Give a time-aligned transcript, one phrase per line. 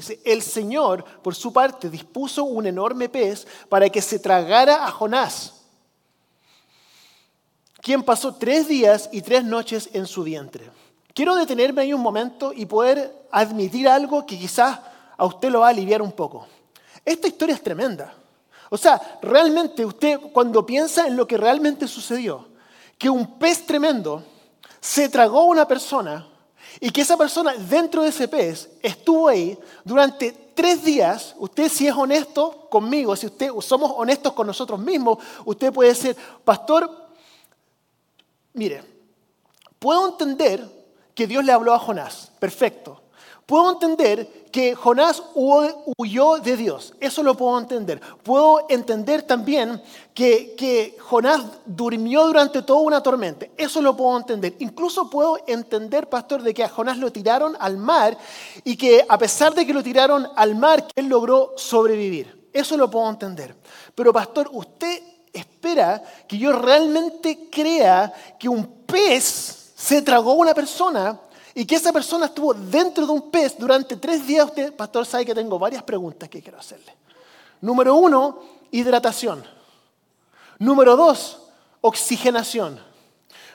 [0.00, 4.86] 1.17 dice, el Señor por su parte dispuso un enorme pez para que se tragara
[4.86, 5.54] a Jonás,
[7.80, 10.70] quien pasó tres días y tres noches en su vientre.
[11.14, 14.80] Quiero detenerme ahí un momento y poder admitir algo que quizás
[15.16, 16.46] a usted lo va a aliviar un poco.
[17.04, 18.14] Esta historia es tremenda.
[18.70, 22.48] O sea, realmente usted cuando piensa en lo que realmente sucedió,
[22.96, 24.22] que un pez tremendo
[24.80, 26.29] se tragó a una persona
[26.80, 31.86] y que esa persona dentro de ese pez estuvo ahí durante tres días, usted si
[31.86, 36.90] es honesto conmigo, si usted somos honestos con nosotros mismos, usted puede decir, pastor,
[38.54, 38.82] mire,
[39.78, 40.66] puedo entender
[41.14, 43.02] que Dios le habló a Jonás, perfecto.
[43.50, 48.00] Puedo entender que Jonás huyó de Dios, eso lo puedo entender.
[48.22, 49.82] Puedo entender también
[50.14, 54.54] que, Jonás durmió durante toda una tormenta, eso lo puedo entender.
[54.60, 58.16] Incluso puedo entender, pastor, de que a Jonás lo tiraron al mar
[58.62, 62.48] y que a pesar de que lo tiraron al mar, él logró sobrevivir.
[62.52, 63.56] Eso lo puedo entender.
[63.96, 70.54] Pero, pastor, usted espera que yo realmente crea que un pez se tragó a una
[70.54, 71.18] persona
[71.54, 75.26] y que esa persona estuvo dentro de un pez durante tres días, usted, pastor, sabe
[75.26, 76.94] que tengo varias preguntas que quiero hacerle.
[77.60, 79.44] Número uno, hidratación.
[80.58, 81.38] Número dos,
[81.80, 82.80] oxigenación.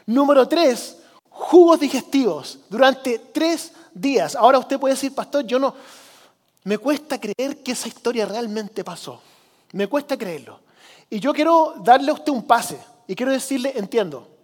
[0.06, 0.98] Número tres,
[1.30, 4.36] jugos digestivos durante tres días.
[4.36, 5.74] Ahora usted puede decir, pastor, yo no,
[6.64, 9.22] me cuesta creer que esa historia realmente pasó.
[9.72, 10.60] Me cuesta creerlo.
[11.10, 14.35] Y yo quiero darle a usted un pase y quiero decirle, entiendo,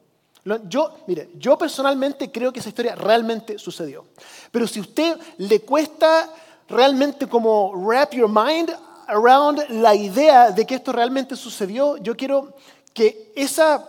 [0.44, 4.06] yo, mire, yo personalmente creo que esa historia realmente sucedió.
[4.52, 6.30] Pero si a usted le cuesta
[6.68, 8.72] realmente como wrap your mind
[9.08, 12.56] around la idea de que esto realmente sucedió, yo quiero
[12.94, 13.86] que esa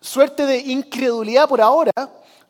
[0.00, 1.92] suerte de incredulidad por ahora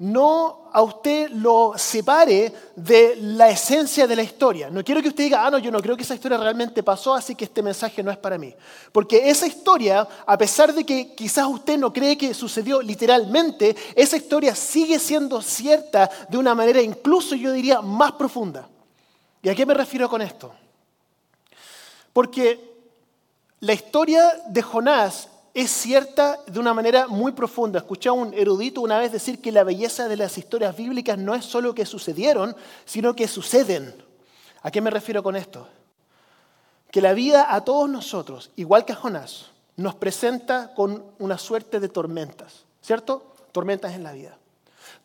[0.00, 4.70] no a usted lo separe de la esencia de la historia.
[4.70, 7.14] No quiero que usted diga, ah, no, yo no creo que esa historia realmente pasó,
[7.14, 8.54] así que este mensaje no es para mí.
[8.92, 14.16] Porque esa historia, a pesar de que quizás usted no cree que sucedió literalmente, esa
[14.16, 18.66] historia sigue siendo cierta de una manera incluso, yo diría, más profunda.
[19.42, 20.50] ¿Y a qué me refiero con esto?
[22.14, 22.58] Porque
[23.60, 27.80] la historia de Jonás es cierta de una manera muy profunda.
[27.80, 31.34] Escuché a un erudito una vez decir que la belleza de las historias bíblicas no
[31.34, 33.94] es solo que sucedieron, sino que suceden.
[34.62, 35.66] ¿A qué me refiero con esto?
[36.90, 39.46] Que la vida a todos nosotros, igual que a Jonás,
[39.76, 43.34] nos presenta con una suerte de tormentas, ¿cierto?
[43.52, 44.36] Tormentas en la vida.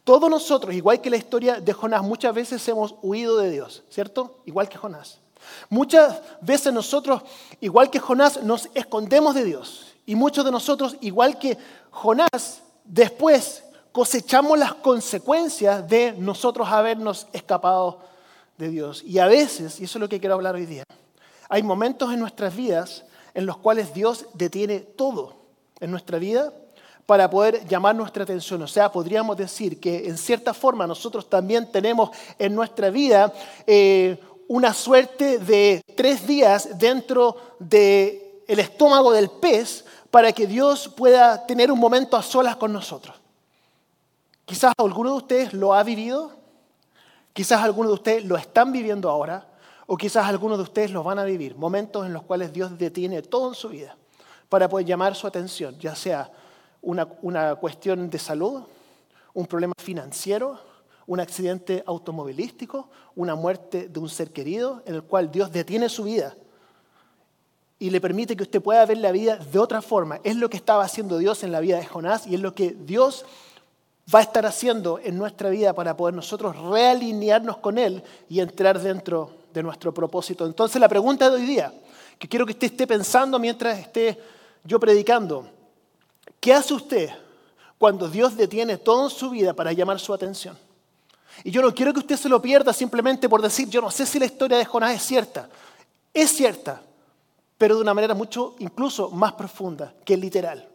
[0.03, 4.39] Todos nosotros, igual que la historia de Jonás, muchas veces hemos huido de Dios, ¿cierto?
[4.45, 5.19] Igual que Jonás.
[5.69, 7.23] Muchas veces nosotros,
[7.62, 9.94] igual que Jonás, nos escondemos de Dios.
[10.06, 11.58] Y muchos de nosotros, igual que
[11.92, 18.00] Jonás, después cosechamos las consecuencias de nosotros habernos escapado
[18.58, 19.04] de Dios.
[19.06, 20.84] Y a veces, y eso es lo que quiero hablar hoy día,
[21.50, 25.36] hay momentos en nuestras vidas en los cuales Dios detiene todo
[25.80, 26.54] en nuestra vida
[27.06, 28.62] para poder llamar nuestra atención.
[28.62, 33.32] O sea, podríamos decir que en cierta forma nosotros también tenemos en nuestra vida
[33.68, 41.46] eh, una suerte de tres días dentro del estómago del pez para que Dios pueda
[41.46, 43.18] tener un momento a solas con nosotros.
[44.46, 46.31] Quizás alguno de ustedes lo ha vivido,
[47.34, 49.46] quizás algunos de ustedes lo están viviendo ahora,
[49.88, 53.24] o quizás algunos de ustedes lo van a vivir, momentos en los cuales Dios detiene
[53.24, 53.98] todo en su vida
[54.48, 56.31] para poder llamar su atención, ya sea
[56.81, 58.64] una, una cuestión de salud,
[59.34, 60.58] un problema financiero,
[61.08, 66.06] un accidente automovilístico, una muerte de un ser querido, en el cual Dios detiene su
[66.06, 66.38] vida
[67.78, 70.19] y le permite que usted pueda ver la vida de otra forma.
[70.24, 72.72] Es lo que estaba haciendo Dios en la vida de Jonás y es lo que
[72.72, 73.25] Dios
[74.13, 78.80] va a estar haciendo en nuestra vida para poder nosotros realinearnos con Él y entrar
[78.80, 80.45] dentro de nuestro propósito.
[80.45, 81.74] Entonces la pregunta de hoy día,
[82.19, 84.18] que quiero que usted esté pensando mientras esté
[84.63, 85.48] yo predicando,
[86.39, 87.10] ¿qué hace usted
[87.77, 90.57] cuando Dios detiene todo en su vida para llamar su atención?
[91.44, 94.06] Y yo no quiero que usted se lo pierda simplemente por decir, yo no sé
[94.06, 95.50] si la historia de Jonás es cierta.
[96.13, 96.81] Es cierta,
[97.57, 100.69] pero de una manera mucho incluso más profunda que literal.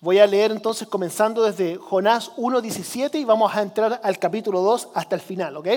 [0.00, 4.88] Voy a leer entonces comenzando desde Jonás 1.17 y vamos a entrar al capítulo 2
[4.94, 5.68] hasta el final, ¿ok?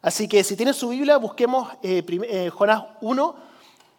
[0.00, 3.36] Así que si tienen su Biblia, busquemos eh, eh, Jonás 1,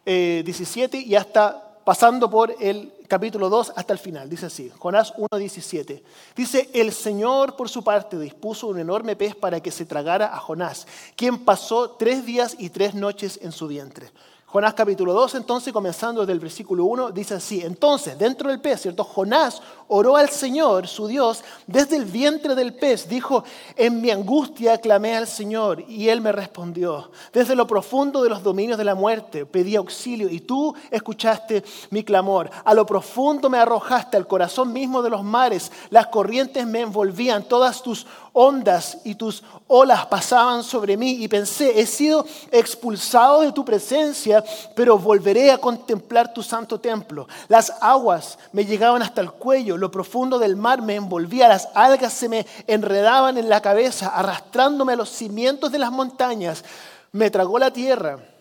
[0.06, 4.30] 17 eh, y hasta pasando por el capítulo 2 hasta el final.
[4.30, 6.04] Dice así, Jonás 1.17.
[6.36, 10.40] Dice, el Señor por su parte dispuso un enorme pez para que se tragara a
[10.40, 14.12] Jonás, quien pasó tres días y tres noches en su vientre.
[14.54, 18.82] Jonás capítulo 2, entonces, comenzando desde el versículo 1, dice así, entonces, dentro del pez,
[18.84, 19.04] ¿cierto?
[19.04, 23.10] Jonás oró al Señor, su Dios, desde el vientre del pez.
[23.10, 23.44] Dijo,
[23.76, 27.10] en mi angustia clamé al Señor y Él me respondió.
[27.34, 32.04] Desde lo profundo de los dominios de la muerte pedí auxilio y tú escuchaste mi
[32.04, 32.52] clamor.
[32.64, 35.72] A lo profundo me arrojaste, al corazón mismo de los mares.
[35.90, 41.80] Las corrientes me envolvían, todas tus ondas y tus olas pasaban sobre mí y pensé,
[41.80, 44.44] he sido expulsado de tu presencia,
[44.76, 47.28] pero volveré a contemplar tu santo templo.
[47.48, 52.14] Las aguas me llegaban hasta el cuello, lo profundo del mar me envolvía, las algas
[52.14, 56.64] se me enredaban en la cabeza, arrastrándome a los cimientos de las montañas.
[57.12, 58.33] Me tragó la tierra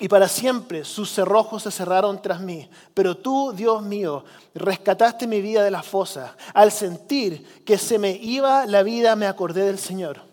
[0.00, 2.68] y para siempre sus cerrojos se cerraron tras mí.
[2.94, 4.24] Pero tú, Dios mío,
[4.54, 6.36] rescataste mi vida de la fosa.
[6.54, 10.29] Al sentir que se me iba la vida, me acordé del Señor.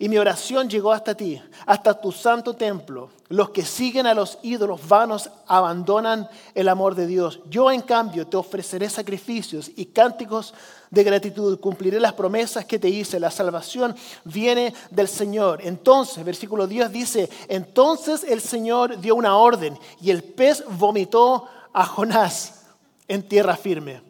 [0.00, 3.10] Y mi oración llegó hasta ti, hasta tu santo templo.
[3.28, 7.40] Los que siguen a los ídolos vanos abandonan el amor de Dios.
[7.50, 10.54] Yo, en cambio, te ofreceré sacrificios y cánticos
[10.88, 11.60] de gratitud.
[11.60, 13.20] Cumpliré las promesas que te hice.
[13.20, 13.94] La salvación
[14.24, 15.60] viene del Señor.
[15.62, 21.84] Entonces, versículo 10 dice, entonces el Señor dio una orden y el pez vomitó a
[21.84, 22.62] Jonás
[23.06, 24.00] en tierra firme.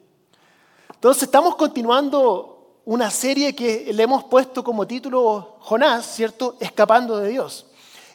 [0.95, 2.60] Entonces, estamos continuando
[2.91, 6.57] una serie que le hemos puesto como título Jonás, ¿cierto?
[6.59, 7.67] Escapando de Dios.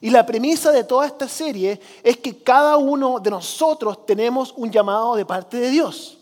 [0.01, 4.69] Y la premisa de toda esta serie es que cada uno de nosotros tenemos un
[4.69, 6.17] llamado de parte de Dios.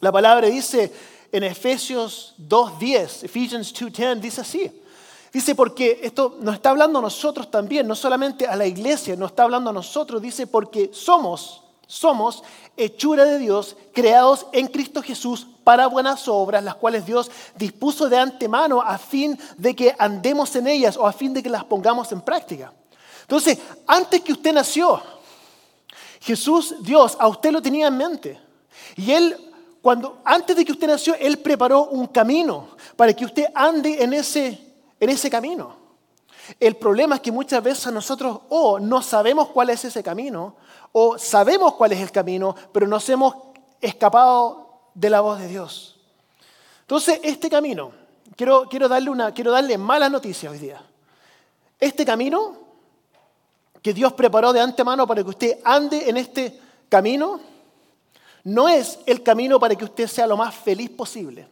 [0.00, 0.92] La palabra dice
[1.32, 4.70] en Efesios 2.10, Ephesians 2.10, dice así.
[5.32, 9.30] Dice porque esto nos está hablando a nosotros también, no solamente a la iglesia, nos
[9.30, 12.42] está hablando a nosotros, dice porque somos, somos
[12.76, 18.18] hechura de Dios, creados en Cristo Jesús para buenas obras, las cuales Dios dispuso de
[18.18, 22.10] antemano a fin de que andemos en ellas o a fin de que las pongamos
[22.10, 22.72] en práctica.
[23.20, 23.56] Entonces,
[23.86, 25.00] antes que usted nació,
[26.22, 28.40] Jesús, Dios, a usted lo tenía en mente.
[28.96, 29.36] Y Él,
[29.80, 34.12] cuando, antes de que usted nació, Él preparó un camino para que usted ande en
[34.12, 34.60] ese,
[34.98, 35.76] en ese camino.
[36.58, 40.56] El problema es que muchas veces nosotros o no sabemos cuál es ese camino,
[40.90, 43.36] o sabemos cuál es el camino, pero nos hemos
[43.80, 45.96] escapado de la voz de Dios.
[46.82, 47.92] Entonces, este camino,
[48.36, 50.82] quiero, quiero, darle una, quiero darle hoy día.
[51.78, 52.58] Este camino
[53.82, 56.58] que Dios preparó de antemano para que usted ande en este
[56.88, 57.40] camino,
[58.44, 61.48] no es el camino para que usted sea lo más feliz posible.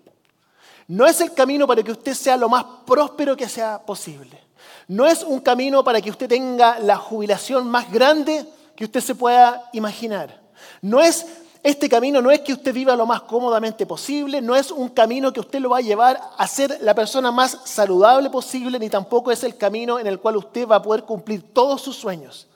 [0.89, 4.43] No es el camino para que usted sea lo más próspero que sea posible.
[4.89, 9.15] No es un camino para que usted tenga la jubilación más grande que usted se
[9.15, 10.41] pueda imaginar.
[10.81, 11.27] No es
[11.69, 15.33] este camino no es que usted viva lo más cómodamente posible, no es un camino
[15.33, 19.31] que usted lo va a llevar a ser la persona más saludable posible, ni tampoco
[19.31, 22.47] es el camino en el cual usted va a poder cumplir todos sus sueños.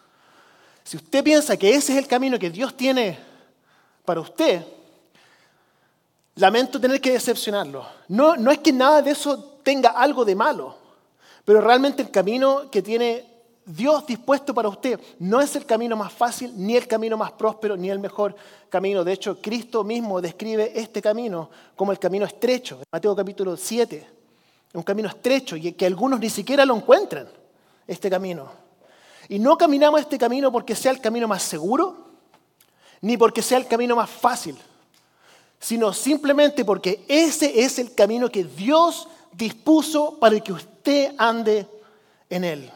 [0.85, 3.19] Si usted piensa que ese es el camino que Dios tiene
[4.05, 4.65] para usted,
[6.37, 7.87] lamento tener que decepcionarlo.
[8.09, 10.77] No, no es que nada de eso tenga algo de malo,
[11.45, 13.32] pero realmente el camino que tiene
[13.65, 17.77] Dios dispuesto para usted no es el camino más fácil, ni el camino más próspero,
[17.77, 18.35] ni el mejor
[18.69, 19.05] camino.
[19.05, 24.09] De hecho, Cristo mismo describe este camino como el camino estrecho, Mateo capítulo 7.
[24.75, 27.29] Un camino estrecho y que algunos ni siquiera lo encuentran,
[27.87, 28.51] este camino.
[29.29, 31.97] Y no caminamos este camino porque sea el camino más seguro,
[33.01, 34.57] ni porque sea el camino más fácil,
[35.61, 41.67] sino simplemente porque ese es el camino que Dios dispuso para que usted ande
[42.29, 42.73] en él.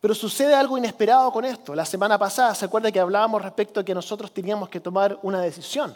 [0.00, 1.74] Pero sucede algo inesperado con esto.
[1.74, 5.42] La semana pasada, ¿se acuerda que hablábamos respecto a que nosotros teníamos que tomar una
[5.42, 5.94] decisión?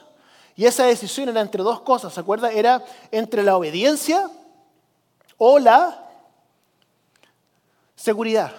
[0.56, 2.52] Y esa decisión era entre dos cosas, ¿se acuerda?
[2.52, 4.30] Era entre la obediencia
[5.38, 6.06] o la
[7.96, 8.52] seguridad.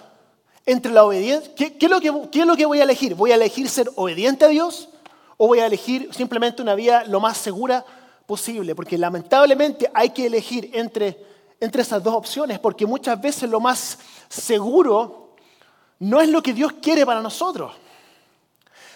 [0.66, 3.14] Entre la obediencia, ¿qué, es lo que, ¿qué es lo que voy a elegir?
[3.14, 4.88] ¿Voy a elegir ser obediente a Dios
[5.36, 7.84] o voy a elegir simplemente una vía lo más segura
[8.26, 8.74] posible?
[8.74, 11.24] Porque lamentablemente hay que elegir entre,
[11.60, 13.96] entre esas dos opciones, porque muchas veces lo más
[14.28, 15.25] seguro
[15.98, 17.72] no es lo que Dios quiere para nosotros.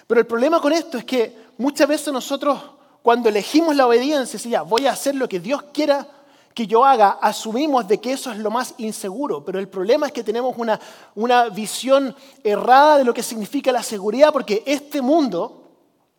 [0.07, 2.61] Pero el problema con esto es que muchas veces nosotros,
[3.03, 6.07] cuando elegimos la obediencia, si ya voy a hacer lo que Dios quiera
[6.53, 9.45] que yo haga, asumimos de que eso es lo más inseguro.
[9.45, 10.81] Pero el problema es que tenemos una,
[11.15, 15.63] una visión errada de lo que significa la seguridad, porque este mundo,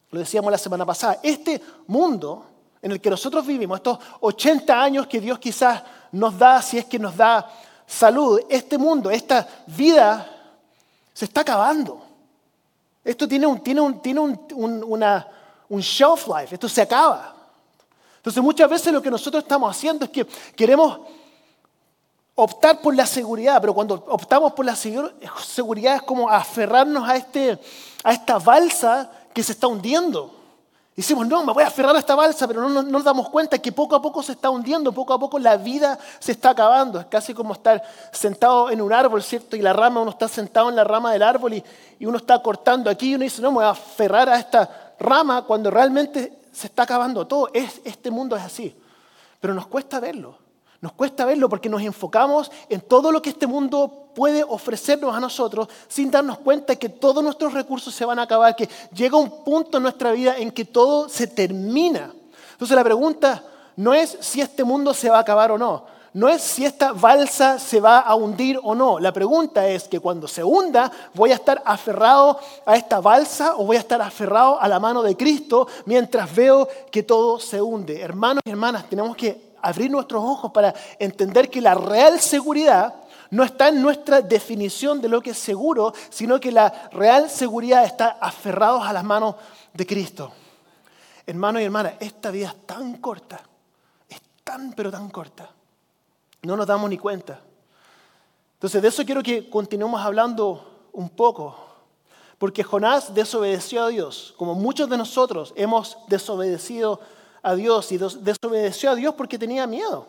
[0.09, 2.45] lo decíamos la semana pasada, este mundo
[2.81, 5.83] en el que nosotros vivimos, estos 80 años que Dios quizás
[6.13, 7.47] nos da, si es que nos da
[7.85, 10.40] salud, este mundo, esta vida
[11.13, 12.01] se está acabando.
[13.03, 17.35] Esto tiene un, tiene un, tiene un, shelf life, esto se acaba.
[18.17, 20.25] Entonces muchas veces lo que nosotros estamos haciendo es que
[20.55, 20.99] queremos
[22.35, 27.59] optar por la seguridad, pero cuando optamos por la seguridad es como aferrarnos a, este,
[28.03, 30.40] a esta balsa que se está hundiendo.
[30.95, 33.71] Decimos, no, me voy a aferrar a esta balsa, pero no, nos damos cuenta que
[33.71, 36.99] poco a poco se está hundiendo, poco a poco la vida se está acabando.
[36.99, 37.81] Es casi como estar
[38.11, 39.55] sentado en un árbol, ¿cierto?
[39.55, 41.63] Y la rama, uno está sentado en la rama del árbol y,
[41.97, 44.93] y uno está cortando aquí y uno dice, no, me voy a aferrar a esta
[44.99, 47.49] rama cuando realmente se está acabando todo.
[47.53, 48.75] Es, este mundo es así.
[49.39, 50.37] Pero nos cuesta verlo.
[50.81, 55.19] Nos cuesta verlo porque nos enfocamos en todo lo que este mundo puede ofrecernos a
[55.19, 59.43] nosotros sin darnos cuenta que todos nuestros recursos se van a acabar, que llega un
[59.43, 62.11] punto en nuestra vida en que todo se termina.
[62.53, 63.43] Entonces la pregunta
[63.75, 66.93] no es si este mundo se va a acabar o no, no es si esta
[66.93, 68.99] balsa se va a hundir o no.
[68.99, 73.65] La pregunta es que cuando se hunda, ¿voy a estar aferrado a esta balsa o
[73.65, 78.01] voy a estar aferrado a la mano de Cristo mientras veo que todo se hunde?
[78.01, 82.95] Hermanos y hermanas, tenemos que abrir nuestros ojos para entender que la real seguridad
[83.31, 87.85] no está en nuestra definición de lo que es seguro, sino que la real seguridad
[87.85, 89.35] está aferrados a las manos
[89.73, 90.31] de Cristo.
[91.25, 93.41] Hermanos y hermanas, esta vida es tan corta,
[94.09, 95.49] es tan pero tan corta.
[96.41, 97.39] No nos damos ni cuenta.
[98.55, 101.55] Entonces de eso quiero que continuemos hablando un poco,
[102.37, 107.20] porque Jonás desobedeció a Dios, como muchos de nosotros hemos desobedecido a
[107.55, 110.07] Dios y desobedeció a Dios porque tenía miedo.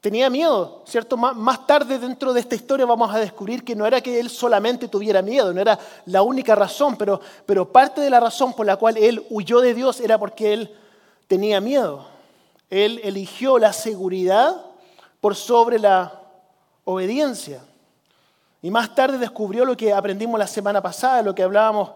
[0.00, 1.16] Tenía miedo, ¿cierto?
[1.16, 4.86] Más tarde dentro de esta historia vamos a descubrir que no era que él solamente
[4.86, 8.76] tuviera miedo, no era la única razón, pero, pero parte de la razón por la
[8.76, 10.74] cual él huyó de Dios era porque él
[11.26, 12.06] tenía miedo.
[12.68, 14.60] Él eligió la seguridad
[15.22, 16.20] por sobre la
[16.84, 17.62] obediencia.
[18.60, 21.92] Y más tarde descubrió lo que aprendimos la semana pasada, lo que hablábamos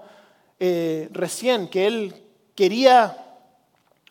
[0.58, 2.14] eh, recién, que él
[2.54, 3.27] quería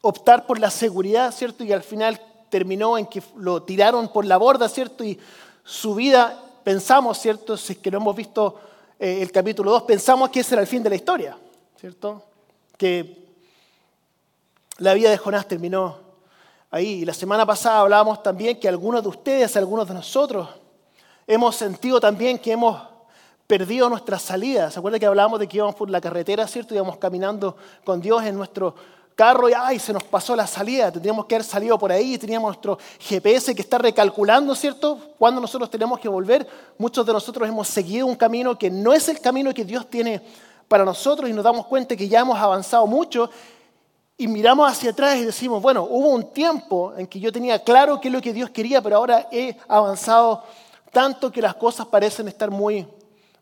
[0.01, 1.63] optar por la seguridad, ¿cierto?
[1.63, 5.03] Y al final terminó en que lo tiraron por la borda, ¿cierto?
[5.03, 5.19] Y
[5.63, 7.57] su vida, pensamos, ¿cierto?
[7.57, 8.59] Si es que no hemos visto
[8.99, 11.37] eh, el capítulo 2, pensamos que ese era el fin de la historia,
[11.79, 12.23] ¿cierto?
[12.77, 13.25] Que
[14.77, 15.97] la vida de Jonás terminó
[16.71, 17.01] ahí.
[17.01, 20.47] Y la semana pasada hablábamos también que algunos de ustedes, algunos de nosotros,
[21.25, 22.81] hemos sentido también que hemos
[23.45, 24.69] perdido nuestra salida.
[24.69, 26.75] ¿Se acuerdan que hablábamos de que íbamos por la carretera, ¿cierto?
[26.75, 28.75] Íbamos caminando con Dios en nuestro
[29.17, 32.49] carro y ay, se nos pasó la salida, tendríamos que haber salido por ahí, teníamos
[32.49, 34.99] nuestro GPS que está recalculando, ¿cierto?
[35.17, 36.47] Cuando nosotros tenemos que volver,
[36.77, 40.21] muchos de nosotros hemos seguido un camino que no es el camino que Dios tiene
[40.67, 43.27] para nosotros y nos damos cuenta que ya hemos avanzado mucho
[44.17, 47.99] y miramos hacia atrás y decimos, bueno, hubo un tiempo en que yo tenía claro
[47.99, 50.43] qué es lo que Dios quería, pero ahora he avanzado
[50.91, 52.87] tanto que las cosas parecen estar muy,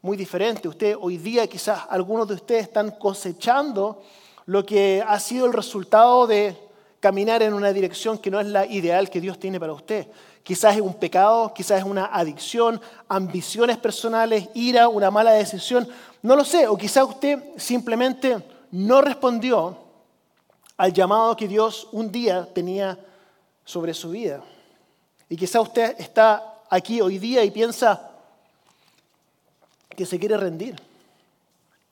[0.02, 0.66] muy diferentes.
[0.66, 4.02] Usted hoy día quizás algunos de ustedes están cosechando
[4.46, 6.58] lo que ha sido el resultado de
[7.00, 10.08] caminar en una dirección que no es la ideal que Dios tiene para usted.
[10.44, 15.88] Quizás es un pecado, quizás es una adicción, ambiciones personales, ira, una mala decisión,
[16.22, 18.38] no lo sé, o quizás usted simplemente
[18.72, 19.78] no respondió
[20.78, 22.98] al llamado que Dios un día tenía
[23.64, 24.42] sobre su vida.
[25.30, 28.12] Y quizás usted está aquí hoy día y piensa
[29.90, 30.76] que se quiere rendir.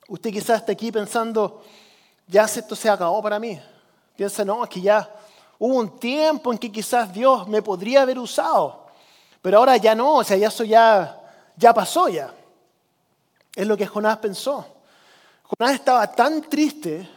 [0.08, 1.62] Usted quizás está aquí pensando,
[2.26, 3.60] ya esto se acabó para mí.
[4.16, 5.08] Piensa, no, es que ya
[5.58, 8.86] hubo un tiempo en que quizás Dios me podría haber usado,
[9.42, 11.20] pero ahora ya no, o sea, ya eso ya,
[11.56, 12.32] ya pasó ya.
[13.54, 14.66] Es lo que Jonás pensó.
[15.42, 17.08] Jonás estaba tan triste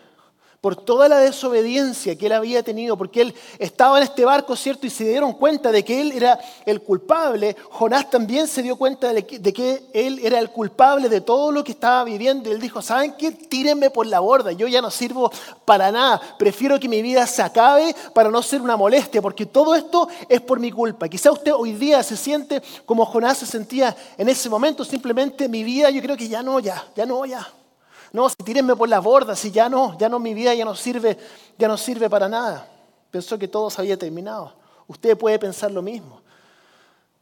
[0.62, 4.88] por toda la desobediencia que él había tenido, porque él estaba en este barco, ¿cierto?
[4.88, 7.56] Y se dieron cuenta de que él era el culpable.
[7.70, 11.72] Jonás también se dio cuenta de que, él era el culpable de todo lo que
[11.72, 12.50] estaba viviendo.
[12.50, 13.32] Y él dijo, ¿saben qué?
[13.32, 15.32] Tírenme por la borda, yo ya no sirvo
[15.64, 16.20] para nada.
[16.40, 20.42] Prefiero que mi vida se acabe para no ser una molestia, porque todo esto es
[20.42, 21.08] por mi culpa.
[21.08, 25.64] Quizá usted hoy día se siente como Jonás se sentía en ese momento, simplemente mi
[25.64, 27.48] vida, yo creo que ya no, ya, ya no, ya.
[28.14, 30.76] No, si tírenme por la borda, si ya no, ya no, mi vida ya no
[30.76, 31.18] sirve,
[31.58, 32.68] ya no sirve para nada.
[33.12, 34.54] Pensó que todo se había terminado.
[34.88, 36.22] Usted puede pensar lo mismo.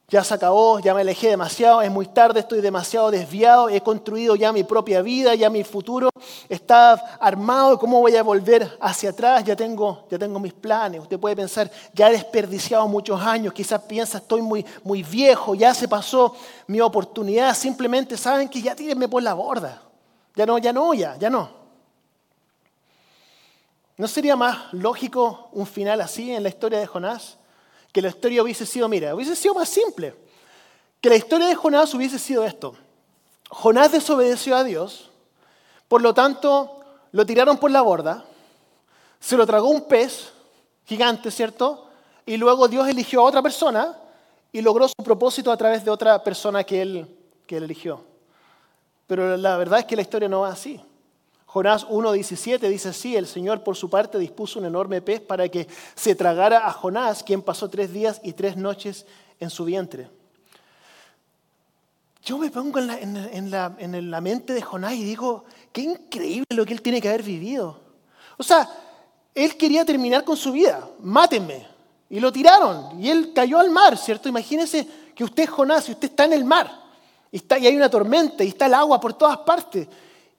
[0.07, 4.35] Ya se acabó, ya me alejé demasiado, es muy tarde, estoy demasiado desviado, he construido
[4.35, 6.09] ya mi propia vida, ya mi futuro
[6.47, 9.43] está armado, ¿cómo voy a volver hacia atrás?
[9.43, 11.01] Ya tengo, ya tengo mis planes.
[11.01, 15.73] Usted puede pensar, ya he desperdiciado muchos años, quizás piensa, estoy muy, muy viejo, ya
[15.73, 16.35] se pasó
[16.67, 19.84] mi oportunidad, simplemente saben que ya tírenme por la borda.
[20.35, 21.49] Ya no, ya no, ya, ya no.
[23.97, 27.37] ¿No sería más lógico un final así en la historia de Jonás?
[27.93, 30.13] Que la historia hubiese sido, mira, hubiese sido más simple.
[30.99, 32.75] Que la historia de Jonás hubiese sido esto.
[33.49, 35.11] Jonás desobedeció a Dios,
[35.87, 36.79] por lo tanto
[37.11, 38.25] lo tiraron por la borda,
[39.19, 40.33] se lo tragó un pez
[40.85, 41.87] gigante, ¿cierto?
[42.25, 43.97] Y luego Dios eligió a otra persona
[44.51, 47.07] y logró su propósito a través de otra persona que él,
[47.45, 48.14] que él eligió.
[49.07, 50.81] Pero la verdad es que la historia no va así.
[51.45, 55.67] Jonás 1.17 dice así, el Señor por su parte dispuso un enorme pez para que
[55.95, 59.05] se tragara a Jonás, quien pasó tres días y tres noches
[59.39, 60.09] en su vientre.
[62.25, 65.81] Yo me pongo en la, en, la, en la mente de Jonás y digo, qué
[65.81, 67.79] increíble lo que él tiene que haber vivido.
[68.37, 68.67] O sea,
[69.33, 71.67] él quería terminar con su vida, mátenme.
[72.09, 74.27] Y lo tiraron y él cayó al mar, ¿cierto?
[74.27, 74.85] Imagínense
[75.15, 76.84] que usted es Jonás y usted está en el mar
[77.35, 79.87] y, hay una tormenta y está el agua por todas partes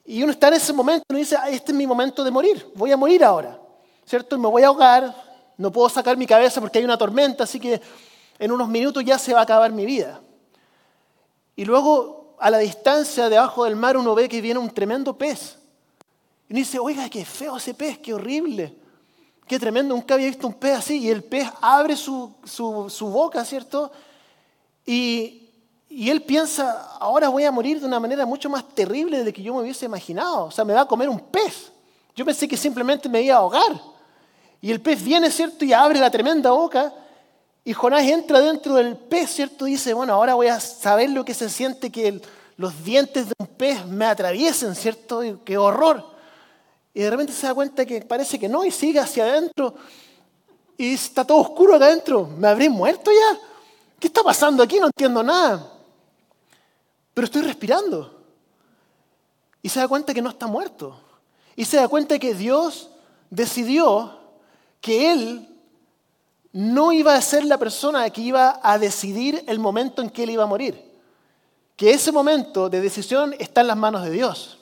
[0.05, 2.67] y uno está en ese momento y uno dice, este es mi momento de morir,
[2.75, 3.61] voy a morir ahora,
[4.07, 4.39] ¿cierto?
[4.39, 5.15] Me voy a ahogar,
[5.59, 7.81] no puedo sacar mi cabeza porque hay una tormenta, así que
[8.39, 10.23] en unos minutos ya se va a acabar mi vida.
[11.55, 15.59] Y luego a la distancia debajo del mar uno ve que viene un tremendo pez.
[16.49, 18.75] Y uno dice, oiga, qué feo ese pez, qué horrible,
[19.47, 20.99] qué tremendo, nunca había visto un pez así.
[20.99, 23.91] Y el pez abre su, su boca, ¿cierto?
[24.87, 25.46] Y,
[25.99, 29.33] y él piensa, ahora voy a morir de una manera mucho más terrible de la
[29.33, 30.45] que yo me hubiese imaginado.
[30.45, 31.73] O sea, me va a comer un pez.
[32.15, 33.81] Yo pensé que simplemente me iba a ahogar.
[34.61, 35.65] Y el pez viene, ¿cierto?
[35.65, 36.93] Y abre la tremenda boca.
[37.65, 39.67] Y Jonás entra dentro del pez, ¿cierto?
[39.67, 42.21] Y dice, bueno, ahora voy a saber lo que se siente que
[42.59, 45.23] los dientes de un pez me atraviesen, ¿cierto?
[45.47, 46.05] qué horror.
[46.93, 49.75] Y de repente se da cuenta que parece que no y sigue hacia adentro.
[50.77, 52.29] Y está todo oscuro acá adentro.
[52.37, 53.39] ¿Me habré muerto ya?
[53.99, 54.79] ¿Qué está pasando aquí?
[54.79, 55.73] No entiendo nada
[57.17, 58.15] pero estoy respirando.
[59.63, 61.01] Y se da cuenta que no está muerto.
[61.57, 62.91] Y se da cuenta que Dios
[63.31, 64.19] decidió
[64.83, 65.49] que Él
[66.53, 70.31] no iba a ser la persona que iba a decidir el momento en que Él
[70.33, 70.79] iba a morir.
[71.75, 74.59] Que ese momento de decisión está en las manos de Dios.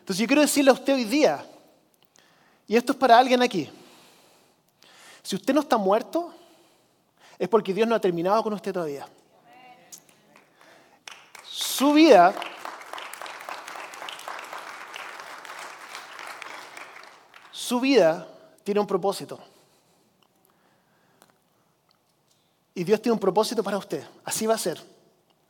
[0.00, 1.42] Entonces yo quiero decirle a usted hoy día,
[2.66, 3.70] y esto es para alguien aquí,
[5.22, 6.34] si usted no está muerto,
[7.38, 9.08] es porque Dios no ha terminado con usted todavía.
[11.78, 12.34] Su vida
[17.52, 18.26] su vida
[18.64, 19.38] tiene un propósito.
[22.74, 24.02] Y Dios tiene un propósito para usted.
[24.24, 24.82] Así va a ser.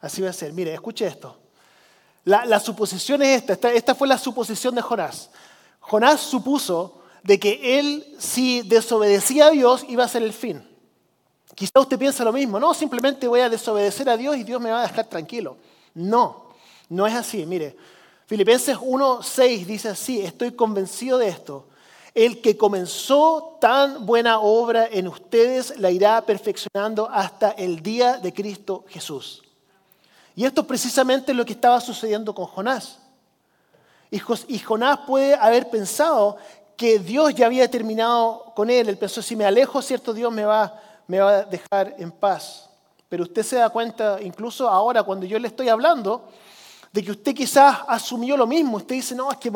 [0.03, 0.53] Así va a ser.
[0.53, 1.35] Mire, escuche esto.
[2.25, 3.73] La, suposición es esta, esta.
[3.73, 5.31] Esta fue la suposición de Jonás.
[5.81, 10.63] Jonás supuso de que él, si desobedecía a Dios, iba a ser el fin.
[11.55, 12.61] Quizá usted piensa lo mismo.
[12.61, 15.57] No, simplemente voy a desobedecer a Dios y Dios me va a dejar tranquilo.
[15.99, 16.45] No,
[16.89, 17.45] no es así.
[17.45, 17.77] Mire,
[18.27, 21.67] Filipenses 1.6 dice así, estoy convencido de esto.
[22.15, 28.33] El que comenzó tan buena obra en ustedes la irá perfeccionando hasta el día de
[28.33, 29.43] Cristo Jesús.
[30.37, 33.01] Y esto es precisamente lo que estaba sucediendo con Jonás.
[34.11, 36.37] Y Jonás puede haber pensado
[36.77, 38.89] que Dios ya había terminado con él.
[38.89, 42.68] Él pensó, si me alejo, cierto, Dios me va, me va a dejar en paz.
[43.09, 46.29] Pero usted se da cuenta, incluso ahora cuando yo le estoy hablando,
[46.93, 48.77] de que usted quizás asumió lo mismo.
[48.77, 49.51] Usted dice, no, es que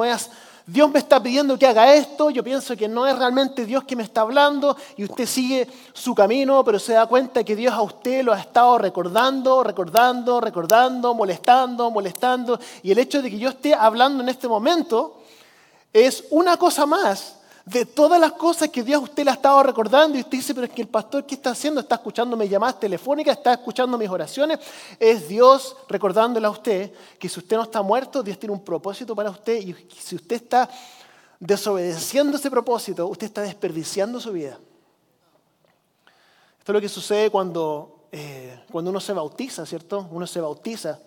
[0.67, 3.97] Dios me está pidiendo que haga esto, yo pienso que no es realmente Dios que
[3.97, 7.83] me está hablando y usted sigue su camino, pero se da cuenta que Dios a
[7.83, 12.61] usted lo ha estado recordando, recordando, recordando, molestando, molestando.
[12.83, 15.21] Y el hecho de que yo esté hablando en este momento
[15.93, 20.19] es una cosa más de todas las cosas que Dios usted le ha estado recordando
[20.19, 21.81] y usted dice, pero es que el pastor, ¿qué está haciendo?
[21.81, 24.59] Está escuchando mis llamadas telefónicas, está escuchando mis oraciones.
[24.99, 29.15] Es Dios recordándole a usted que si usted no está muerto, Dios tiene un propósito
[29.15, 30.69] para usted y si usted está
[31.39, 34.59] desobedeciendo ese propósito, usted está desperdiciando su vida.
[36.59, 40.09] Esto es lo que sucede cuando, eh, cuando uno se bautiza, ¿cierto?
[40.11, 40.99] Uno se bautiza.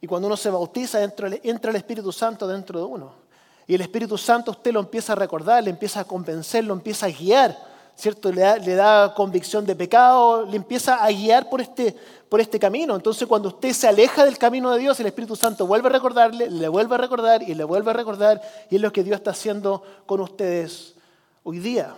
[0.00, 3.25] Y cuando uno se bautiza, entra el Espíritu Santo dentro de uno.
[3.66, 7.06] Y el Espíritu Santo usted lo empieza a recordar, le empieza a convencer, lo empieza
[7.06, 7.56] a guiar,
[7.96, 8.30] ¿cierto?
[8.30, 11.96] Le da, le da convicción de pecado, le empieza a guiar por este,
[12.28, 12.94] por este camino.
[12.94, 16.48] Entonces cuando usted se aleja del camino de Dios, el Espíritu Santo vuelve a recordarle,
[16.48, 18.40] le vuelve a recordar y le vuelve a recordar.
[18.70, 20.94] Y es lo que Dios está haciendo con ustedes
[21.42, 21.94] hoy día.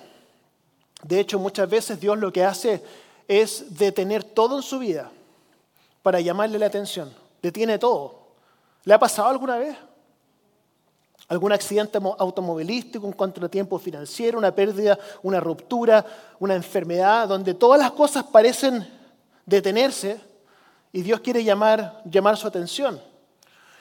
[1.03, 2.83] De hecho, muchas veces Dios lo que hace
[3.29, 5.11] es detener todo en su vida
[6.03, 7.13] para llamarle la atención.
[7.43, 8.19] Detiene todo.
[8.85, 9.77] ¿Le ha pasado alguna vez?
[11.29, 16.05] Algún accidente automovilístico, un contratiempo financiero, una pérdida, una ruptura,
[16.38, 18.87] una enfermedad, donde todas las cosas parecen
[19.45, 20.21] detenerse
[20.91, 23.01] y Dios quiere llamar, llamar su atención.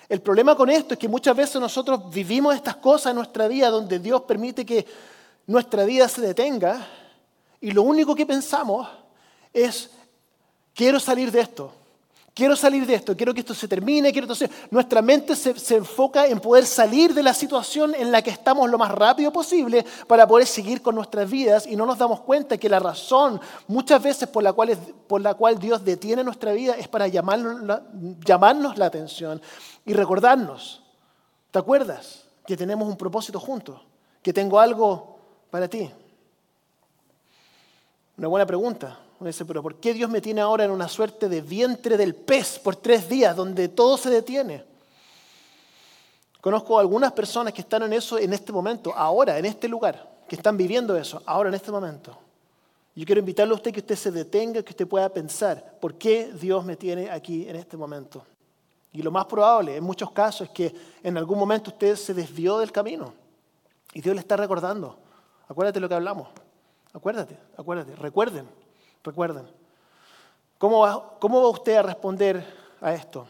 [0.09, 3.69] El problema con esto es que muchas veces nosotros vivimos estas cosas en nuestra vida
[3.69, 4.85] donde Dios permite que
[5.45, 6.85] nuestra vida se detenga
[7.59, 8.87] y lo único que pensamos
[9.53, 9.89] es,
[10.73, 11.71] quiero salir de esto,
[12.37, 15.77] quiero salir de esto, quiero que esto se termine, quiero entonces nuestra mente se, se,
[15.77, 19.83] enfoca en poder salir de la situación en la que estamos lo más rápido posible
[20.05, 24.03] para poder seguir con nuestras vidas y no nos damos cuenta que la razón muchas
[24.03, 27.81] veces por la cual, por la cual Dios detiene nuestra vida es para llamarnos
[28.23, 29.41] llamarnos la atención
[29.83, 30.83] y recordarnos,
[31.49, 32.25] ¿te acuerdas?
[32.45, 33.81] Que tenemos un propósito juntos,
[34.21, 35.17] que tengo algo
[35.49, 35.89] para ti.
[38.15, 39.06] Una buena pregunta.
[39.19, 42.13] Uno dice, pero ¿por qué Dios me tiene ahora en una suerte de vientre del
[42.13, 44.63] pez por tres días donde todo se detiene?
[46.39, 50.35] Conozco algunas personas que están en eso en este momento, ahora, en este lugar, que
[50.35, 52.17] están viviendo eso, ahora, en este momento.
[52.95, 56.31] Yo quiero invitarle a usted que usted se detenga, que usted pueda pensar, ¿por qué
[56.33, 58.23] Dios me tiene aquí en este momento?
[58.93, 62.59] Y lo más probable, en muchos casos, es que en algún momento usted se desvió
[62.59, 63.13] del camino
[63.93, 64.97] y Dios le está recordando.
[65.47, 66.29] Acuérdate lo que hablamos.
[66.93, 68.47] Acuérdate, acuérdate, recuerden.
[69.03, 69.47] Recuerden.
[70.57, 72.45] ¿Cómo va, ¿Cómo va usted a responder
[72.81, 73.27] a esto?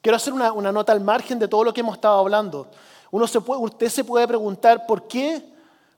[0.00, 2.68] Quiero hacer una, una, nota al margen de todo lo que hemos estado hablando.
[3.10, 5.42] Uno se puede, usted se puede preguntar por qué,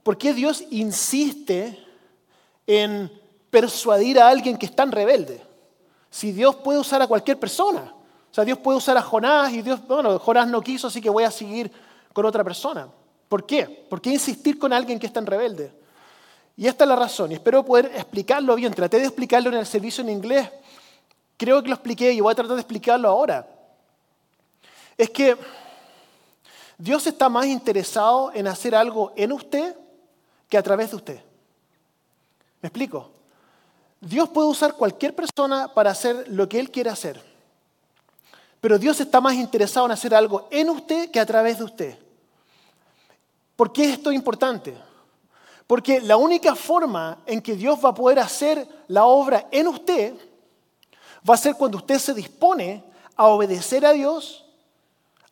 [0.02, 1.78] por qué Dios insiste
[2.66, 3.10] en
[3.50, 5.42] persuadir a alguien que es tan rebelde.
[6.10, 7.92] Si Dios puede usar a cualquier persona.
[8.30, 11.10] O sea, Dios puede usar a Jonás y Dios, bueno, Jonás no quiso, así que
[11.10, 11.70] voy a seguir
[12.14, 12.88] con otra persona.
[13.28, 13.66] ¿Por qué?
[13.66, 15.81] ¿Por qué insistir con alguien que es tan rebelde?
[16.56, 18.74] Y esta es la razón, y espero poder explicarlo bien.
[18.74, 20.50] Traté de explicarlo en el servicio en inglés,
[21.36, 23.48] creo que lo expliqué y voy a tratar de explicarlo ahora.
[24.96, 25.36] Es que
[26.78, 29.76] Dios está más interesado en hacer algo en usted
[30.48, 31.20] que a través de usted.
[32.60, 33.10] ¿Me explico?
[34.00, 37.22] Dios puede usar cualquier persona para hacer lo que Él quiere hacer.
[38.60, 41.98] Pero Dios está más interesado en hacer algo en usted que a través de usted.
[43.56, 44.76] ¿Por qué esto es importante?
[45.66, 50.14] Porque la única forma en que Dios va a poder hacer la obra en usted
[51.28, 52.84] va a ser cuando usted se dispone
[53.16, 54.44] a obedecer a Dios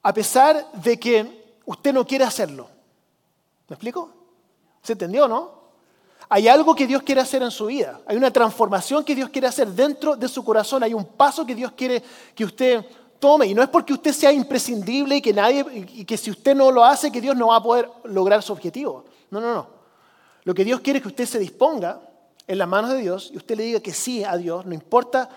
[0.03, 2.69] a pesar de que usted no quiere hacerlo.
[3.69, 4.11] ¿Me explico?
[4.83, 5.61] ¿Se entendió, no?
[6.29, 8.01] Hay algo que Dios quiere hacer en su vida.
[8.07, 10.83] Hay una transformación que Dios quiere hacer dentro de su corazón.
[10.85, 12.03] Hay un paso que Dios quiere
[12.35, 12.85] que usted
[13.19, 13.47] tome.
[13.47, 16.71] Y no es porque usted sea imprescindible y que nadie, y que si usted no
[16.71, 19.05] lo hace, que Dios no va a poder lograr su objetivo.
[19.31, 19.80] No, no, no.
[20.44, 22.00] Lo que Dios quiere es que usted se disponga
[22.46, 25.29] en las manos de Dios y usted le diga que sí a Dios, no importa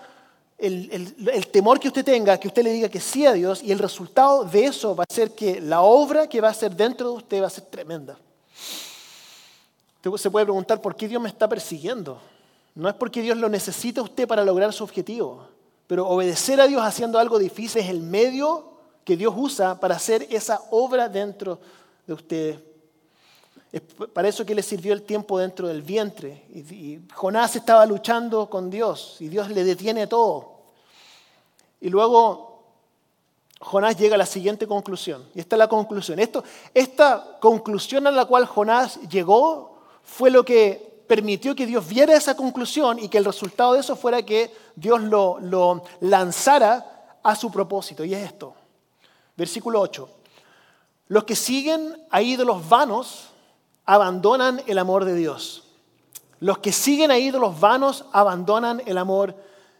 [0.58, 3.78] el, temor que usted tenga, que usted le diga que sí a Dios y el
[3.78, 7.16] resultado de eso va a ser que la obra que va a ser dentro de
[7.16, 8.16] usted va a ser tremenda.
[10.16, 12.20] Se puede preguntar por qué Dios me está persiguiendo.
[12.74, 15.46] No es porque Dios lo necesita a usted para lograr su objetivo,
[15.86, 18.72] pero obedecer a Dios haciendo algo difícil es el medio
[19.04, 21.58] que Dios usa para hacer esa obra dentro
[22.06, 22.73] de usted
[23.80, 26.44] para eso que le sirvió el tiempo dentro del vientre.
[26.54, 30.52] Y, Jonás estaba luchando con Dios y Dios le detiene todo.
[31.80, 32.62] Y luego
[33.60, 35.24] Jonás llega a la siguiente conclusión.
[35.34, 36.20] Y esta es la conclusión.
[36.20, 42.16] Esto, esta conclusión a la cual Jonás llegó fue lo que permitió que Dios viera
[42.16, 47.34] esa conclusión y que el resultado de eso fuera que Dios lo, lo lanzara a
[47.34, 48.04] su propósito.
[48.04, 48.54] Y es esto.
[49.36, 50.08] Versículo 8.
[51.08, 53.33] Los que siguen a ídolos vanos
[53.86, 55.64] abandonan el amor de Dios.
[56.40, 59.34] Los que siguen a ídolos vanos abandonan el amor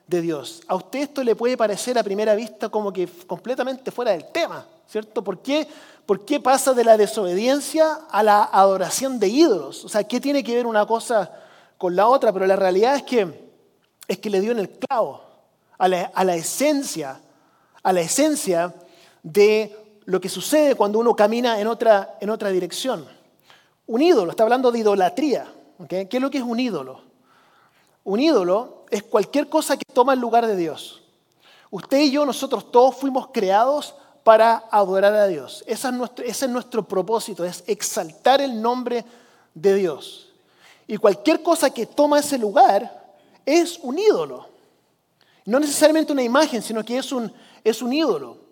[0.06, 0.62] de Dios.
[0.68, 4.66] A usted esto le puede parecer a primera vista como que completamente fuera del tema,
[4.86, 5.22] ¿cierto?
[5.22, 5.66] ¿Por qué,
[6.06, 9.84] ¿Por qué pasa de la desobediencia a la adoración de ídolos?
[9.84, 11.30] O sea, ¿qué tiene que ver una cosa
[11.78, 12.32] con la otra?
[12.32, 13.52] Pero la realidad es que,
[14.06, 15.22] es que le dio en el clavo
[15.78, 17.20] a la, a la esencia,
[17.82, 18.74] a la esencia
[19.22, 23.06] de lo que sucede cuando uno camina en otra, en otra dirección.
[23.86, 25.52] Un ídolo, está hablando de idolatría.
[25.88, 27.02] ¿Qué es lo que es un ídolo?
[28.04, 31.02] Un ídolo es cualquier cosa que toma el lugar de Dios.
[31.70, 35.64] Usted y yo, nosotros todos fuimos creados para adorar a Dios.
[35.66, 39.04] Ese es nuestro, ese es nuestro propósito, es exaltar el nombre
[39.54, 40.32] de Dios.
[40.86, 44.48] Y cualquier cosa que toma ese lugar es un ídolo.
[45.44, 48.43] No necesariamente una imagen, sino que es un, es un ídolo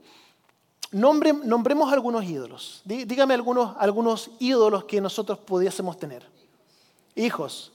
[0.92, 2.82] nombremos algunos ídolos.
[2.84, 6.26] Dígame algunos, algunos ídolos que nosotros pudiésemos tener.
[7.14, 7.72] Hijos,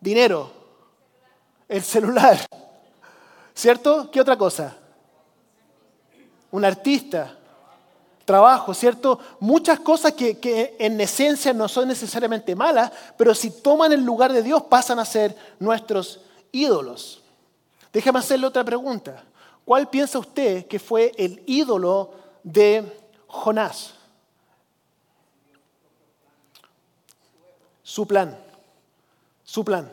[0.00, 0.50] dinero,
[1.68, 2.38] el celular,
[3.54, 4.10] ¿cierto?
[4.10, 4.76] ¿Qué otra cosa?
[6.50, 7.36] Un artista,
[8.24, 9.20] trabajo, ¿cierto?
[9.38, 14.32] Muchas cosas que, que, en esencia no son necesariamente malas, pero si toman el lugar
[14.32, 16.20] de Dios pasan a ser nuestros
[16.50, 17.22] ídolos.
[17.92, 19.24] Déjame hacerle otra pregunta.
[19.64, 22.84] ¿Cuál piensa usted que fue el ídolo de
[23.26, 23.94] Jonás?
[27.82, 28.38] Su plan.
[29.44, 29.90] Su plan.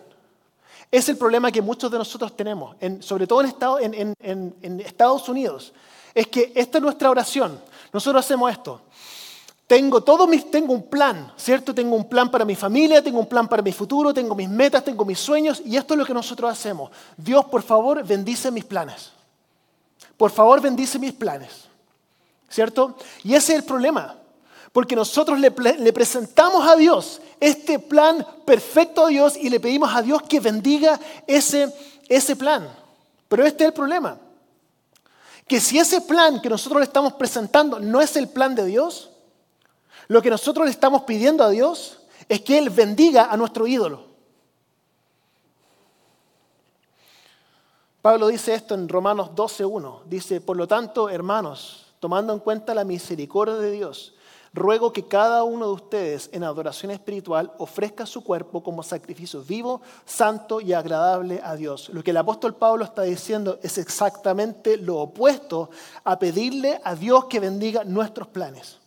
[0.91, 3.41] Es el problema que muchos de nosotros tenemos, sobre todo
[3.79, 5.73] en, en Estados Unidos.
[6.13, 7.61] Es que esta es nuestra oración.
[7.91, 8.81] Nosotros hacemos esto.
[9.67, 11.75] Tengo todo mis, tengo un plan, ¿cierto?
[11.75, 14.81] Tengo un plan para mi familia, tengo un plan para mi futuro, tengo mis metas,
[14.81, 16.89] tengo mis sueños y esto es lo que nosotros hacemos.
[17.17, 19.11] Dios, por favor, bendice mis planes.
[20.17, 21.67] Por favor, bendice mis planes.
[22.49, 22.97] ¿Cierto?
[23.23, 24.15] Y ese es el problema.
[24.71, 30.01] Porque nosotros le, presentamos a Dios este plan perfecto a Dios y le pedimos a
[30.01, 31.71] Dios que bendiga ese,
[32.09, 32.67] ese plan.
[33.27, 34.17] Pero este es el problema.
[35.47, 39.11] Que si ese plan que nosotros le estamos presentando no es el plan de Dios,
[40.07, 44.06] lo que nosotros le estamos pidiendo a Dios es que Él bendiga a nuestro ídolo.
[48.01, 50.03] Pablo dice esto en Romanos 12.1.
[50.05, 54.13] Dice, por lo tanto, hermanos, tomando en cuenta la misericordia de Dios,
[54.53, 59.81] ruego que cada uno de ustedes en adoración espiritual ofrezca su cuerpo como sacrificio vivo,
[60.05, 61.89] santo y agradable a Dios.
[61.89, 65.69] Lo que el apóstol Pablo está diciendo es exactamente lo opuesto
[66.03, 68.77] a pedirle a Dios que bendiga nuestros planes.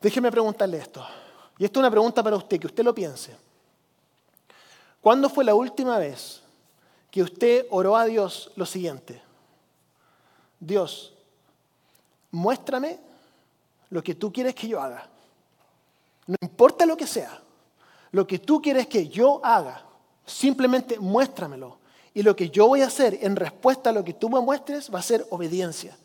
[0.00, 1.04] Déjeme preguntarle esto.
[1.58, 3.34] Y esto es una pregunta para usted, que usted lo piense.
[5.00, 6.42] ¿Cuándo fue la última vez
[7.16, 9.22] que usted oró a Dios lo siguiente?
[10.60, 11.14] Dios,
[12.30, 12.98] muéstrame
[13.88, 15.08] lo que tú quieres que yo haga.
[16.26, 17.40] No importa lo que sea,
[18.12, 19.82] lo que tú quieres que yo haga,
[20.26, 21.78] simplemente muéstramelo.
[22.12, 24.94] Y lo que yo voy a hacer en respuesta a lo que tú me muestres
[24.94, 25.96] va a ser obediencia.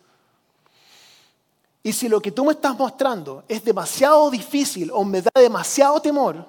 [1.84, 6.02] Y si lo que tú me estás mostrando es demasiado difícil o me da demasiado
[6.02, 6.46] temor,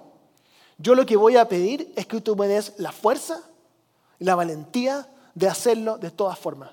[0.78, 3.42] yo lo que voy a pedir es que tú me des la fuerza
[4.22, 6.70] la valentía de hacerlo de todas formas.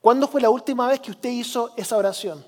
[0.00, 2.44] ¿Cuándo fue la última vez que usted hizo esa oración?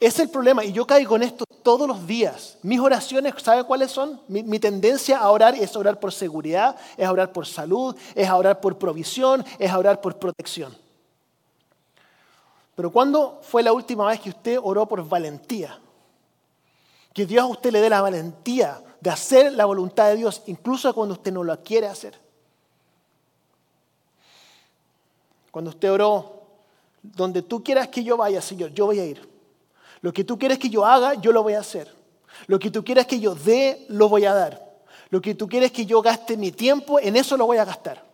[0.00, 2.58] Es el problema, y yo caigo en esto todos los días.
[2.62, 4.20] Mis oraciones, ¿sabe cuáles son?
[4.28, 8.60] Mi, mi, tendencia a orar es orar por seguridad, es orar por salud, es orar
[8.60, 10.76] por provisión, es orar por protección.
[12.76, 15.80] Pero ¿cuándo fue la última vez que usted oró por valentía?
[17.12, 20.92] Que Dios a usted le dé la valentía de hacer la voluntad de Dios, incluso
[20.94, 22.18] cuando usted no la quiere hacer.
[25.50, 26.42] Cuando usted oró,
[27.02, 29.28] donde tú quieras que yo vaya, Señor, yo voy a ir.
[30.00, 31.92] Lo que tú quieres que yo haga, yo lo voy a hacer.
[32.46, 34.68] Lo que tú quieras que yo dé, lo voy a dar.
[35.10, 38.04] Lo que tú quieres que yo gaste mi tiempo, en eso lo voy a gastar.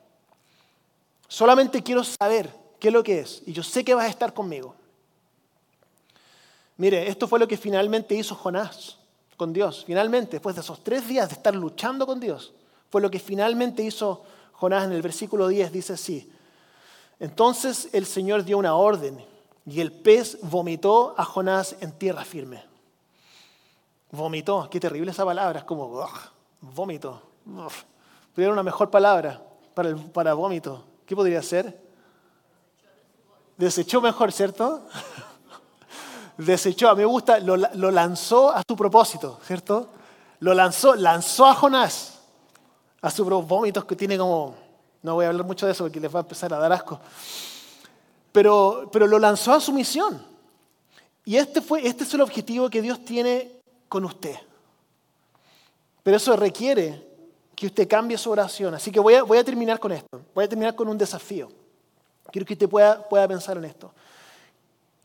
[1.29, 3.43] Solamente quiero saber qué es lo que es.
[3.47, 4.75] Y yo sé que vas a estar conmigo.
[6.77, 8.99] Mire, esto fue lo que finalmente hizo Jonás
[9.37, 9.85] con Dios.
[9.87, 12.53] Finalmente, después de esos tres días de estar luchando con Dios,
[12.91, 15.73] fue lo que finalmente hizo Jonás en el versículo 10.
[15.73, 16.31] Dice así.
[17.19, 19.25] Entonces el Señor dio una orden
[19.67, 22.65] y el pez vomitó a Jonás en tierra firme.
[24.11, 26.07] Vomitó, qué terrible esa palabra, es como
[26.61, 27.23] vómito.
[28.35, 29.43] Pero una mejor palabra
[29.75, 30.85] para, para vómito.
[31.07, 31.83] ¿Qué podría ser?
[33.57, 34.87] Desechó mejor, ¿cierto?
[36.37, 39.89] Desechó, a mí me gusta, lo, lanzó a su propósito, ¿cierto?
[40.41, 42.19] Lo lanzó, lanzó a Jonás
[43.01, 44.55] a sus vómitos que tiene como,
[45.03, 46.99] no voy a hablar mucho de eso porque les va a empezar a dar asco,
[48.33, 50.27] pero, pero lo lanzó a su misión.
[51.25, 54.37] Y este, fue, este es el objetivo que Dios tiene con usted.
[56.03, 57.03] Pero eso requiere
[57.55, 58.75] que usted cambie su oración.
[58.75, 60.21] Así que voy a, voy a terminar con esto.
[60.35, 61.49] Voy a terminar con un desafío.
[62.31, 63.93] Quiero que usted pueda, pueda pensar en esto.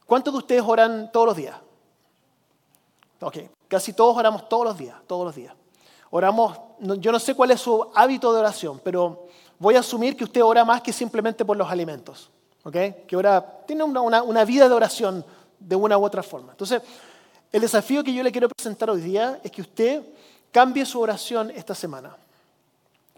[0.09, 1.55] ¿Cuántos de ustedes oran todos los días?
[3.21, 5.53] Ok, casi todos oramos todos los días, todos los días.
[6.09, 6.57] Oramos,
[6.97, 9.27] yo no sé cuál es su hábito de oración, pero
[9.59, 12.31] voy a asumir que usted ora más que simplemente por los alimentos.
[12.63, 13.05] ¿Ok?
[13.05, 15.23] Que ora, tiene una, una, una vida de oración
[15.59, 16.53] de una u otra forma.
[16.53, 16.81] Entonces,
[17.51, 20.01] el desafío que yo le quiero presentar hoy día es que usted
[20.51, 22.17] cambie su oración esta semana.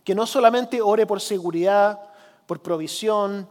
[0.04, 2.02] Que no solamente ore por seguridad,
[2.46, 3.48] por provisión,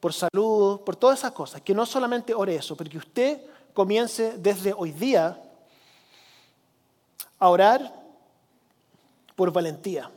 [0.00, 1.60] por salud, por todas esas cosas.
[1.60, 3.40] Que no solamente ore eso, pero que usted
[3.74, 5.40] comience desde hoy día
[7.38, 7.94] a orar
[9.36, 10.10] por valentía.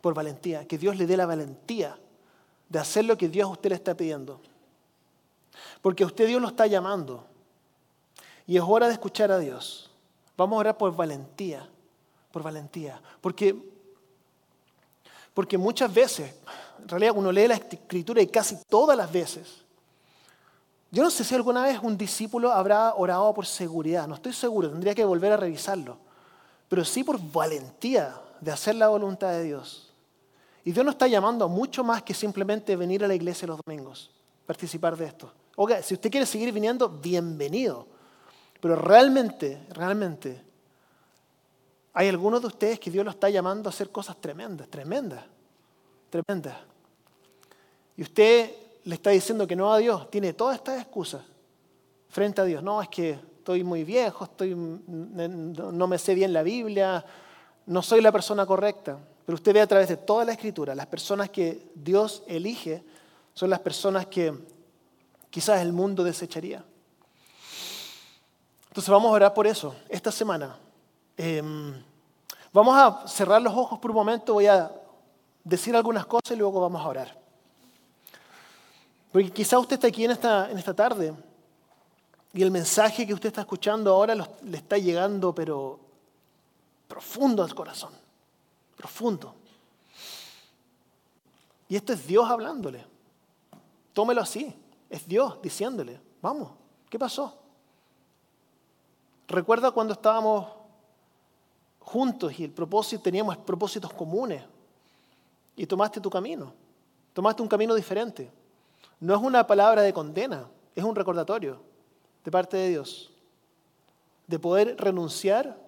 [0.00, 0.66] Por valentía.
[0.66, 1.98] Que Dios le dé la valentía
[2.68, 4.40] de hacer lo que Dios a usted le está pidiendo.
[5.82, 7.24] Porque a usted Dios lo está llamando.
[8.46, 9.90] Y es hora de escuchar a Dios.
[10.36, 11.68] Vamos a orar por valentía.
[12.32, 13.00] Por valentía.
[13.20, 13.56] Porque,
[15.38, 16.34] porque muchas veces
[16.82, 19.62] en realidad uno lee la escritura y casi todas las veces.
[20.90, 24.68] Yo no sé si alguna vez un discípulo habrá orado por seguridad, no estoy seguro,
[24.68, 25.96] tendría que volver a revisarlo,
[26.68, 29.94] pero sí por valentía de hacer la voluntad de Dios.
[30.64, 33.60] Y Dios nos está llamando a mucho más que simplemente venir a la iglesia los
[33.64, 34.10] domingos,
[34.44, 35.32] participar de esto.
[35.54, 37.86] Oiga, si usted quiere seguir viniendo, bienvenido.
[38.60, 40.47] Pero realmente, realmente,
[41.92, 45.24] Hay algunos de ustedes que Dios los está llamando a hacer cosas tremendas, tremendas,
[46.10, 46.56] tremendas.
[47.96, 48.52] Y usted
[48.84, 51.22] le está diciendo que no a Dios, tiene todas estas excusas
[52.08, 52.62] frente a Dios.
[52.62, 57.04] No, es que estoy muy viejo, estoy, no me sé bien la Biblia,
[57.66, 58.98] no soy la persona correcta.
[59.26, 62.82] Pero usted ve a través de toda la escritura, las personas que Dios elige
[63.34, 64.32] son las personas que
[65.28, 66.64] quizás el mundo desecharía.
[68.68, 70.56] Entonces vamos a orar por eso esta semana.
[71.20, 71.74] Em,
[72.52, 74.70] vamos a cerrar los ojos por un momento, voy a
[75.42, 77.18] decir algunas cosas y luego vamos a orar.
[79.10, 81.12] Porque quizás usted está aquí en esta, en esta tarde
[82.32, 85.80] y el mensaje que usted está escuchando ahora le está llegando, pero
[86.86, 87.92] profundo al corazón,
[88.76, 89.34] profundo.
[91.68, 92.86] Y esto es Dios hablándole.
[93.92, 94.54] Tómelo así,
[94.88, 96.52] es Dios diciéndole, vamos,
[96.88, 97.36] ¿qué pasó?
[99.26, 100.57] Recuerda cuando estábamos
[101.88, 104.42] juntos y el propósito, teníamos propósitos comunes
[105.56, 106.52] y tomaste tu camino,
[107.14, 108.30] tomaste un camino diferente.
[109.00, 111.60] No es una palabra de condena, es un recordatorio
[112.24, 113.10] de parte de Dios
[114.26, 115.58] de poder renunciar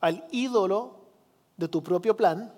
[0.00, 0.96] al ídolo
[1.56, 2.52] de tu propio plan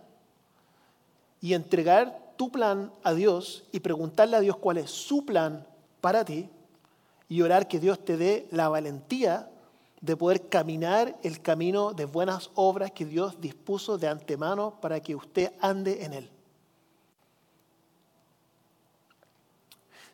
[1.42, 5.66] y entregar tu plan a Dios y preguntarle a Dios cuál es su plan
[6.00, 6.48] para ti
[7.28, 9.50] y orar que Dios te dé la valentía
[10.06, 15.16] de poder caminar el camino de buenas obras que Dios dispuso de antemano para que
[15.16, 16.30] usted ande en él.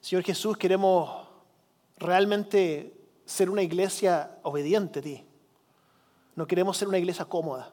[0.00, 1.28] Señor Jesús, queremos
[1.98, 5.24] realmente ser una iglesia obediente a ti.
[6.36, 7.70] No queremos ser una iglesia cómoda.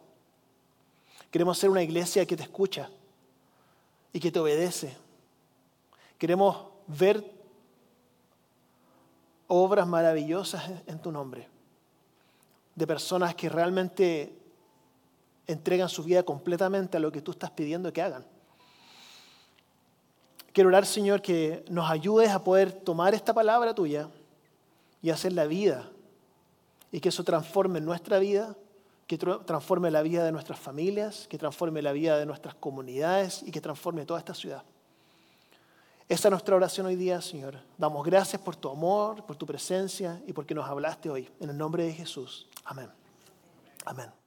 [1.31, 2.89] Queremos ser una iglesia que te escucha
[4.11, 4.95] y que te obedece.
[6.17, 7.23] Queremos ver
[9.47, 11.47] obras maravillosas en tu nombre,
[12.79, 14.33] de personas que realmente
[15.47, 18.25] entregan su vida completamente a lo que tú estás pidiendo que hagan.
[20.53, 24.07] Quiero orar, Señor, que nos ayudes a poder tomar esta palabra tuya
[25.01, 25.89] y hacer la vida
[26.89, 28.55] y que eso transforme nuestra vida,
[29.07, 33.51] que transforme la vida de nuestras familias, que transforme la vida de nuestras comunidades y
[33.51, 34.63] que transforme toda esta ciudad.
[36.07, 37.59] Esa es nuestra oración hoy día, Señor.
[37.77, 41.29] Damos gracias por tu amor, por tu presencia y porque nos hablaste hoy.
[41.39, 42.48] En el nombre de Jesús.
[42.69, 42.89] Amen.
[43.87, 44.18] Amen.